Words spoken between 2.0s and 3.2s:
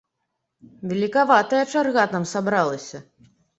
там сабралася.